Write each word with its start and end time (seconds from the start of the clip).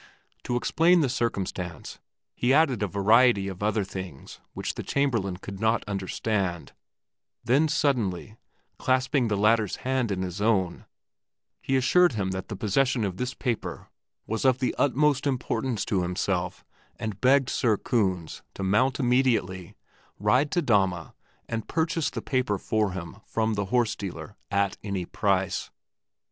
To 0.45 0.55
explain 0.55 1.01
the 1.01 1.09
circumstance, 1.09 1.99
he 2.33 2.55
added 2.55 2.81
a 2.81 2.87
variety 2.87 3.47
of 3.47 3.61
other 3.61 3.83
things 3.83 4.39
which 4.53 4.73
the 4.73 4.81
Chamberlain 4.81 5.37
could 5.37 5.59
not 5.59 5.83
understand, 5.87 6.71
then 7.43 7.67
suddenly, 7.67 8.35
clasping 8.79 9.27
the 9.27 9.37
latter's 9.37 9.75
hand 9.85 10.11
in 10.11 10.23
his 10.23 10.41
own, 10.41 10.85
he 11.61 11.75
assured 11.75 12.13
him 12.13 12.31
that 12.31 12.47
the 12.47 12.55
possession 12.55 13.03
of 13.03 13.17
this 13.17 13.35
paper 13.35 13.91
was 14.25 14.43
of 14.43 14.57
the 14.57 14.73
utmost 14.79 15.27
importance 15.27 15.85
to 15.85 16.01
himself 16.01 16.65
and 16.95 17.21
begged 17.21 17.51
Sir 17.51 17.77
Kunz 17.77 18.41
to 18.55 18.63
mount 18.63 18.99
immediately, 18.99 19.75
ride 20.17 20.49
to 20.49 20.63
Dahme, 20.63 21.13
and 21.47 21.67
purchase 21.67 22.09
the 22.09 22.23
paper 22.23 22.57
for 22.57 22.93
him 22.93 23.17
from 23.27 23.53
the 23.53 23.65
horse 23.65 23.95
dealer 23.95 24.35
at 24.49 24.77
any 24.83 25.05
price. 25.05 25.69